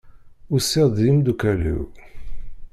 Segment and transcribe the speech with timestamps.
[0.53, 1.81] Usiɣ-d d yimdukal-iw.